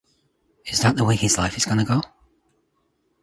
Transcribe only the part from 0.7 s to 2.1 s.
that the way his life is gonna go?